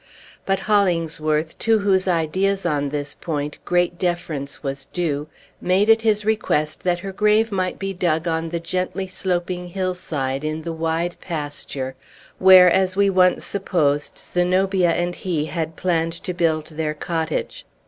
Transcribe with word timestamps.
But 0.47 0.61
Hollingsworth 0.61 1.59
(to 1.59 1.77
whose 1.77 2.07
ideas 2.07 2.65
on 2.65 2.89
this 2.89 3.13
point 3.13 3.59
great 3.65 3.99
deference 3.99 4.63
was 4.63 4.85
due) 4.85 5.27
made 5.61 5.89
it 5.89 6.01
his 6.01 6.25
request 6.25 6.81
that 6.81 7.01
her 7.01 7.11
grave 7.11 7.51
might 7.51 7.77
be 7.77 7.93
dug 7.93 8.27
on 8.27 8.49
the 8.49 8.59
gently 8.59 9.05
sloping 9.05 9.67
hillside, 9.67 10.43
in 10.43 10.63
the 10.63 10.73
wide 10.73 11.17
pasture, 11.21 11.93
where, 12.39 12.67
as 12.67 12.95
we 12.97 13.11
once 13.11 13.45
supposed, 13.45 14.17
Zenobia 14.17 14.89
and 14.89 15.17
he 15.17 15.45
had 15.45 15.75
planned 15.75 16.13
to 16.23 16.33
build 16.33 16.65
their 16.69 16.95
cottage. 16.95 17.63